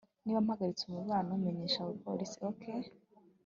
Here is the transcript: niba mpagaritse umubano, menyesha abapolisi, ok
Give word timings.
niba 0.23 0.45
mpagaritse 0.45 0.83
umubano, 0.85 1.29
menyesha 1.43 1.77
abapolisi, 1.81 2.37
ok 2.49 2.61